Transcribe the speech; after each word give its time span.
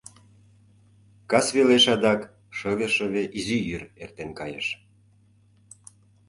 Кас 1.29 1.47
велеш 1.55 1.85
адак 1.93 2.21
шыве-шыве 2.57 3.23
изи 3.37 3.57
йӱр 3.67 3.83
эртен 4.03 4.29
кайыш. 4.39 4.67